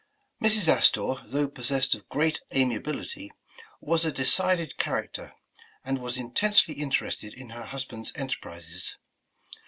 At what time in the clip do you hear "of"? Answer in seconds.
1.93-2.09